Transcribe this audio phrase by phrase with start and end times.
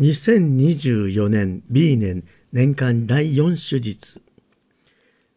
[0.00, 4.22] 2024年 B 年年間第4手術。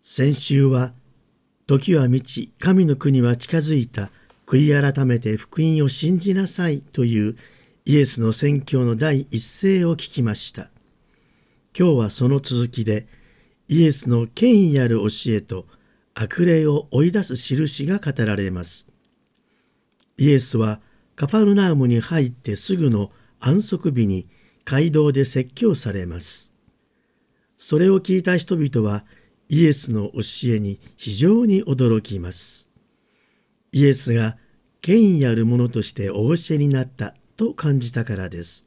[0.00, 0.94] 先週は
[1.66, 4.10] 時は満ち神の国は近づいた。
[4.46, 6.80] 悔い改めて福音を信じなさい。
[6.80, 7.36] という
[7.84, 10.70] イエスの宣教の第一声を聞きました。
[11.78, 13.06] 今日はその続きで
[13.68, 15.66] イエスの権威ある教えと
[16.14, 18.88] 悪霊を追い出す印が語られます。
[20.16, 20.80] イエスは
[21.14, 24.26] カパルナウムに入ってすぐの安息日に
[24.68, 26.52] 街道で説教されます。
[27.56, 29.04] それを聞いた人々は
[29.48, 32.68] イエスの教えに非常に驚きます。
[33.70, 34.36] イエスが
[34.82, 38.66] 権威あるものとしてお教えになったと感じたからです。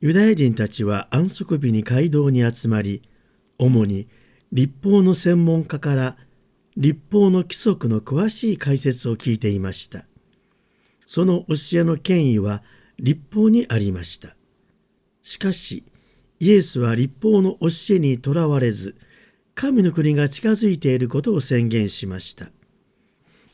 [0.00, 3.02] ユダヤ人たちは安息日に街道に集まり、
[3.56, 4.08] 主に
[4.50, 6.16] 立法の専門家から
[6.76, 10.06] 立法の規則の詳しい解説を聞いていました。
[11.06, 12.64] その教えの権威は
[12.98, 14.36] 立法にありました。
[15.30, 15.84] しかし、
[16.40, 18.96] イエスは立法の教えにとらわれず、
[19.54, 22.50] 神の国が近づいていることを宣言しました。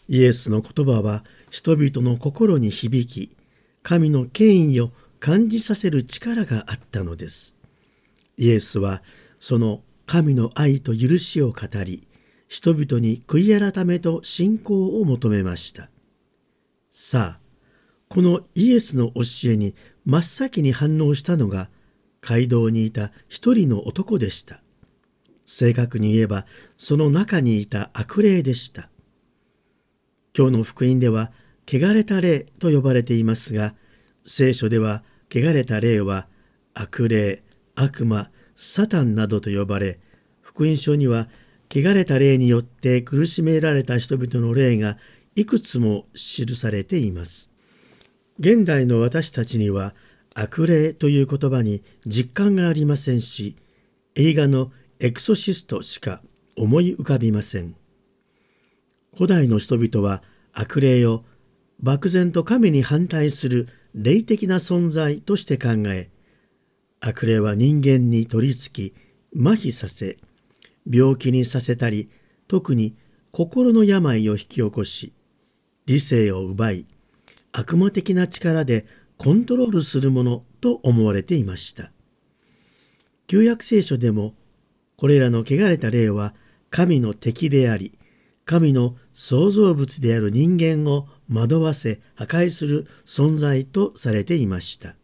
[0.09, 3.37] イエスの言葉は人々の心に響き、
[3.83, 7.57] 神の権威を感じさせる力があったのです。
[8.39, 9.03] イエスは
[9.39, 12.09] その神の愛と許しを語り、
[12.49, 15.91] 人々に悔い改めと信仰を求めました。
[16.91, 17.46] さあ、
[18.09, 21.69] このイエスの教えに真っ先に反応したのが
[22.21, 24.63] 街道にいた一人の男でした。
[25.45, 28.91] 正確に言えばその中にいた悪霊でした。
[30.37, 31.31] 今日の福音では
[31.67, 33.75] 汚れた霊と呼ばれていますが
[34.25, 36.29] 聖書では汚れた霊は
[36.75, 37.43] 悪霊、
[37.75, 39.99] 悪魔、サタンなどと呼ばれ
[40.43, 41.29] 福音書には
[41.71, 44.99] 汚れた霊によって苦しめられた人々の霊が
[45.35, 47.51] いくつも記されています。
[48.39, 49.95] 現代の私たちには
[50.35, 53.57] 悪霊という言葉に実感がありませんし
[54.15, 54.71] 映画の
[55.01, 56.23] エクソシストしか
[56.57, 57.75] 思い浮かびません。
[59.15, 61.25] 古代の人々は悪霊を
[61.81, 66.11] 漠然と神に反対する霊的な存在として考え
[67.01, 68.95] 悪霊は人間に取り付き
[69.35, 70.19] 麻痺させ
[70.91, 72.11] 病気にさせたり
[72.47, 72.95] 特に
[73.33, 75.15] 心の病を引き起こし
[75.87, 76.87] 理性を奪い
[77.59, 78.85] 悪魔的な力で
[79.17, 81.91] コントロールするものと思われていました。
[83.27, 84.35] 旧約聖書でも
[84.99, 86.35] これらの汚れた霊は
[86.69, 87.99] 神の敵であり
[88.45, 94.95] 神の創造物である人間を惑わせ破壊する存在とされていました。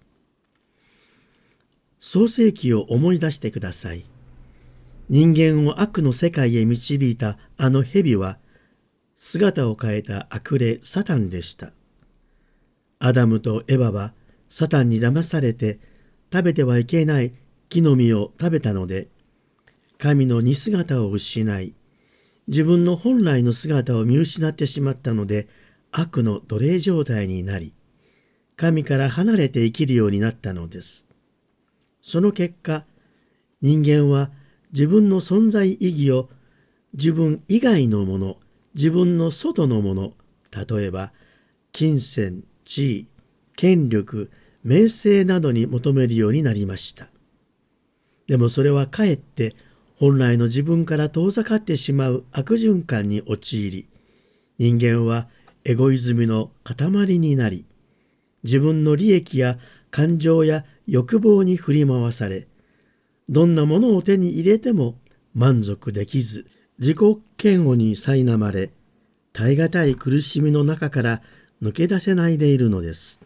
[1.98, 4.04] 創世記を思い出してください。
[5.08, 8.38] 人間を悪の世界へ導いたあの蛇は
[9.16, 11.72] 姿を変えた悪霊サタンでした。
[13.04, 14.14] アダムとエバは
[14.48, 15.80] サタンに騙されて
[16.32, 17.32] 食べてはいけない
[17.68, 19.08] 木の実を食べたので
[19.98, 21.74] 神の似姿を失い
[22.46, 25.48] 自分の本来の姿を見失ってしまったので
[25.90, 27.74] 悪の奴隷状態になり
[28.54, 31.08] 神から離れて生きるようになったのです。
[32.02, 32.84] その結果
[33.62, 34.30] 人間は
[34.72, 36.28] 自分の存在意義を
[36.94, 38.36] 自分以外のもの
[38.76, 40.12] 自分の外のもの
[40.52, 41.12] 例えば
[41.72, 43.06] 金銭地位、
[43.56, 44.30] 権力、
[44.64, 47.08] 名声などに求めるようになりました。
[48.26, 49.54] でもそれはかえって
[49.96, 53.88] 本来の自分から遠ざかってしまう悪循環に陥り、
[54.58, 55.28] 人間は
[55.64, 57.64] エゴイズムの塊になり、
[58.42, 59.58] 自分の利益や
[59.90, 62.48] 感情や欲望に振り回され、
[63.28, 64.98] どんなものを手に入れても
[65.34, 66.46] 満足できず、
[66.78, 66.98] 自己
[67.42, 68.70] 嫌悪に苛まれ、
[69.32, 71.22] 耐え難い苦しみの中から
[71.62, 73.20] 抜け出せないでいるのです。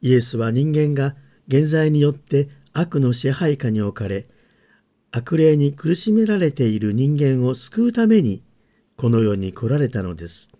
[0.00, 1.14] イエスは人間が
[1.46, 4.26] 現在によって悪の支配下に置かれ、
[5.12, 8.42] 悪霊に苦しめられている人間を救うために
[8.96, 10.50] この世に来られたのです。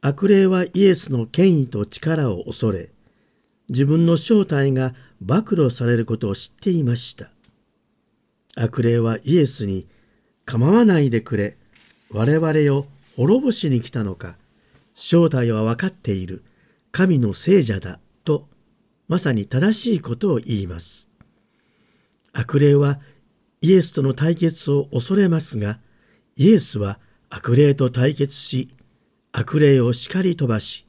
[0.00, 2.90] 悪霊はイエスの権威と力を恐れ、
[3.68, 7.30] 自分の正体が暴露されることを知っていました。
[8.54, 9.86] 悪霊はイエスに
[10.44, 11.56] 構わないでくれ、
[12.10, 12.86] 我々を
[13.16, 14.36] 滅ぼしに来たのか、
[14.94, 16.42] 正体は分かっている
[16.92, 18.48] 神の聖者だと
[19.08, 21.10] まさに正しいことを言います。
[22.32, 23.00] 悪霊は
[23.60, 25.78] イエスとの対決を恐れますが
[26.36, 26.98] イエスは
[27.30, 28.68] 悪霊と対決し
[29.32, 30.86] 悪霊を叱り飛ばし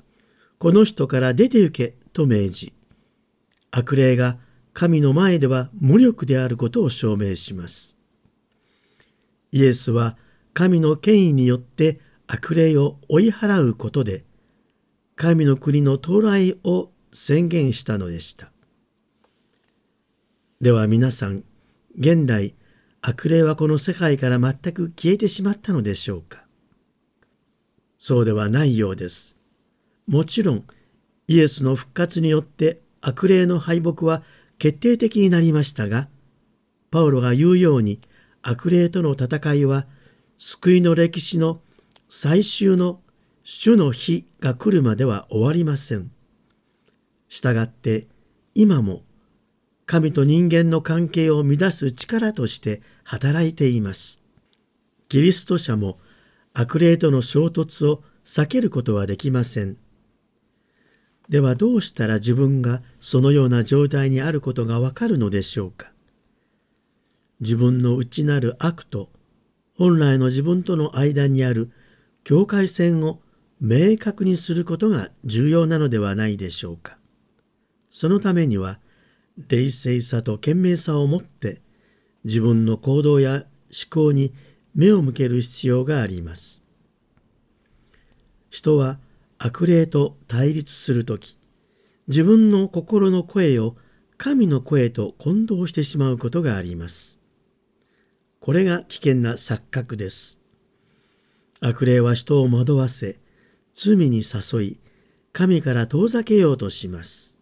[0.57, 2.73] この人から出て行けと命じ
[3.71, 4.37] 悪霊が
[4.73, 7.97] 神の前では無力であることを証明します。
[9.51, 10.17] イエスは
[10.53, 14.23] 神の権威によって悪霊を追い払うことで
[15.15, 18.51] 神の国の到来を宣言したのでした。
[20.59, 21.43] では皆さん、
[21.97, 22.55] 現代、
[23.01, 26.43] 悪霊はこの世界から全く消えてしまったのでしょうか？
[27.97, 29.37] そうではないようです。
[30.07, 30.65] もちろん、
[31.27, 34.23] イエスの復活によって悪霊の敗北は
[34.57, 36.09] 決定的になりましたが、
[36.91, 37.99] パウロが言うように
[38.41, 39.85] 悪霊との戦いは
[40.37, 41.61] 救いの歴史の
[42.07, 43.01] 最終の
[43.43, 46.11] 主の日が来るまでは終わりません。
[47.29, 48.07] したがって
[48.53, 49.03] 今も
[49.85, 54.21] 神と人間の関係を乱す力として働いています。
[55.09, 55.99] キリスト者も
[56.53, 59.77] 悪霊との衝突を避けることはできません。
[61.29, 65.91] ではどうしたら自分がそのような状態にあることがわかるのでしょうか。
[67.39, 69.09] 自分の内なる悪と
[69.77, 71.71] 本来の自分との間にある
[72.25, 73.21] 境界線を
[73.61, 76.97] 明確にすることが重要なのではないでしょうか。
[77.91, 78.79] そのためには
[79.47, 81.61] 冷静さと賢明さを持って
[82.23, 83.45] 自分の行動や思
[83.91, 84.33] 考に
[84.73, 86.63] 目を向ける必要があります。
[88.49, 88.97] 人は
[89.37, 91.37] 悪霊と対立するとき、
[92.07, 93.75] 自分の心の声を
[94.17, 97.21] 神の声と混同してしまうことがあります。
[98.39, 100.41] これが危険な錯覚です。
[101.61, 103.17] 悪霊は人を惑わせ、
[103.73, 104.79] 罪に誘い、
[105.33, 107.39] 神から遠ざけようとします。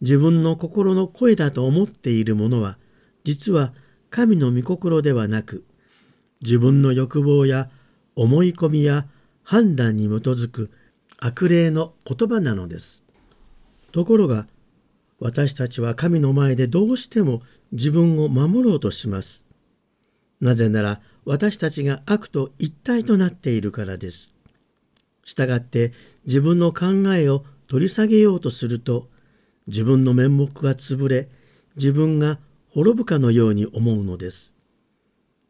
[0.00, 2.78] 自分の心の声だと思っているものは、
[3.24, 3.72] 実は
[4.10, 5.64] 神の御心ではなく、
[6.40, 7.68] 自分の欲望や
[8.14, 9.06] 思い込みや
[9.42, 10.70] 判断に基づく
[11.18, 13.04] 悪霊の言葉なのです。
[13.90, 14.46] ところが、
[15.18, 17.42] 私たちは神の前でどうしても
[17.72, 19.47] 自分を守ろうとします。
[20.40, 24.34] なぜなら私たちが悪と一体となっているからです。
[25.24, 25.92] したがって
[26.24, 29.08] 自分の考えを取り下げようとすると
[29.66, 31.28] 自分の面目が潰れ
[31.76, 32.38] 自分が
[32.70, 34.54] 滅ぶかのように思うのです。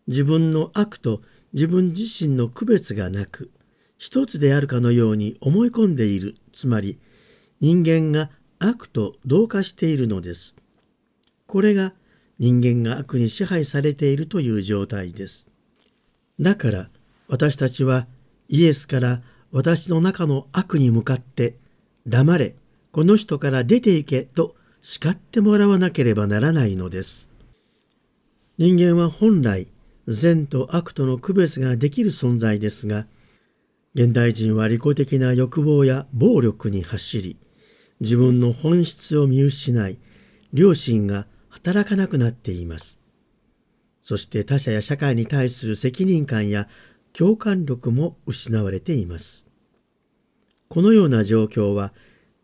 [0.08, 3.50] 自分の悪と自分自身の区別がなく
[3.98, 6.98] 一つであるかのように思い込んでいるつまり
[7.60, 10.56] 人間が悪と同化しているのです。
[11.46, 11.92] これが
[12.38, 15.48] 人間が悪に支配されているという状態です。
[16.40, 16.90] だから
[17.28, 18.06] 私たちは
[18.48, 21.56] イエスから私の中の悪に向かって
[22.06, 22.54] 黙れ
[22.92, 27.30] この人から出て行けと叱ってもらわなければならないのです。
[28.56, 29.68] 人間は本来
[30.08, 33.06] 善と悪との区別ができる存在ですが
[33.94, 37.36] 現代人は利己的な欲望や暴力に走り
[38.00, 39.98] 自分の本質を見失い
[40.52, 41.26] 良心が
[41.62, 43.00] 働かなくなっています。
[44.02, 46.68] そして他者や社会に対する責任感や
[47.12, 49.48] 共感力も失われています。
[50.68, 51.92] このような状況は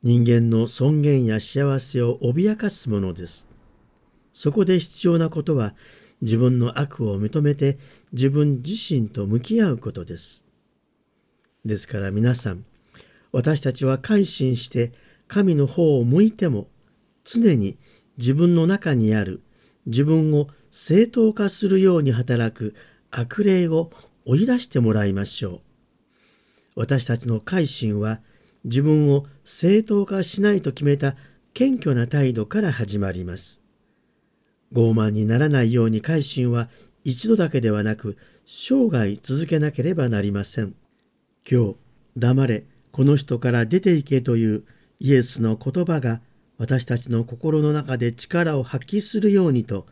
[0.02, 3.48] 人間の尊厳や幸せを脅かすものです。
[4.32, 5.74] そこで必要なことは
[6.20, 7.78] 自分の悪を認めて
[8.12, 10.44] 自分自身と向き合うことです。
[11.64, 12.64] ですから皆さん、
[13.30, 14.92] 私たちは改心して
[15.28, 16.68] 神の方を向いても
[17.24, 17.78] 常に
[18.18, 19.42] 自分の中にある
[19.86, 22.74] 自分を正当化するように働く
[23.10, 23.90] 悪霊を
[24.24, 25.60] 追い出してもらいましょう。
[26.76, 28.20] 私たちの改心は
[28.64, 31.16] 自分を正当化しないと決めた
[31.52, 33.62] 謙虚な態度から始まります。
[34.72, 36.68] 傲慢にならないように改心は
[37.04, 40.74] 一度だけではなく生涯続けなければなりません。
[41.48, 41.76] 今日、
[42.16, 44.64] 黙れ、この人から出ていけという
[44.98, 46.20] イエスの言葉が
[46.56, 49.86] 私たちの心の中で力を発揮するようにと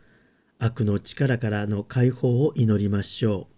[0.59, 3.52] 悪の力からの解放を祈りましょう。